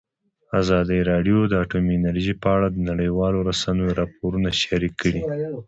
ازادي 0.61 0.99
راډیو 1.11 1.39
د 1.47 1.53
اټومي 1.63 1.93
انرژي 1.97 2.33
په 2.43 2.47
اړه 2.55 2.67
د 2.71 2.77
نړیوالو 2.89 3.39
رسنیو 3.49 3.95
راپورونه 3.99 4.49
شریک 4.63 4.93
کړي. 5.01 5.21